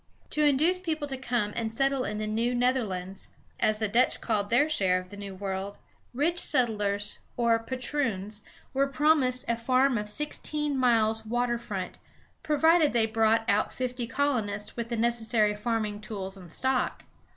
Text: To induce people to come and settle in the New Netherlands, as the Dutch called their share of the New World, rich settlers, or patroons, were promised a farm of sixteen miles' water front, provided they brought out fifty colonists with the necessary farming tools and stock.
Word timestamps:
To 0.31 0.43
induce 0.43 0.79
people 0.79 1.07
to 1.09 1.15
come 1.15 1.53
and 1.55 1.71
settle 1.71 2.05
in 2.05 2.17
the 2.17 2.25
New 2.25 2.55
Netherlands, 2.55 3.27
as 3.59 3.77
the 3.77 3.87
Dutch 3.87 4.19
called 4.19 4.49
their 4.49 4.67
share 4.67 4.99
of 4.99 5.09
the 5.11 5.15
New 5.15 5.35
World, 5.35 5.77
rich 6.11 6.39
settlers, 6.39 7.19
or 7.37 7.59
patroons, 7.59 8.41
were 8.73 8.87
promised 8.87 9.45
a 9.47 9.55
farm 9.55 9.99
of 9.99 10.09
sixteen 10.09 10.75
miles' 10.75 11.23
water 11.23 11.59
front, 11.59 11.99
provided 12.41 12.93
they 12.93 13.05
brought 13.05 13.47
out 13.47 13.71
fifty 13.71 14.07
colonists 14.07 14.75
with 14.75 14.89
the 14.89 14.97
necessary 14.97 15.55
farming 15.55 16.01
tools 16.01 16.35
and 16.35 16.51
stock. 16.51 17.03